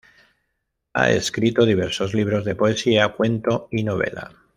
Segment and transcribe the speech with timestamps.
[0.93, 4.31] Ha escrito diversos libros de poesía, cuento y novela.